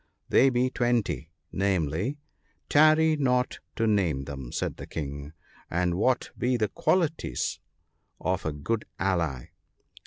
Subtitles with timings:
[0.25, 1.15] '* They be twenty
[1.51, 2.17] (° 3), namely
[2.53, 7.59] '* Tarry not to name them,' said the King;* and what be the qualities
[8.19, 9.49] of a good ally